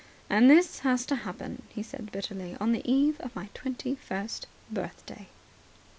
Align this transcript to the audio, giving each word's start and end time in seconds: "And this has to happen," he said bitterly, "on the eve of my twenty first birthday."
"And 0.31 0.49
this 0.49 0.79
has 0.79 1.05
to 1.05 1.15
happen," 1.15 1.61
he 1.69 1.83
said 1.83 2.11
bitterly, 2.11 2.57
"on 2.59 2.71
the 2.71 2.81
eve 2.91 3.19
of 3.19 3.35
my 3.35 3.49
twenty 3.53 3.93
first 3.93 4.47
birthday." 4.71 5.27